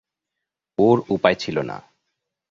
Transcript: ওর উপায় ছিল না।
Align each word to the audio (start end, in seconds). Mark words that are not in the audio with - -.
ওর 0.77 0.97
উপায় 1.09 1.35
ছিল 1.35 1.57
না। 1.61 1.77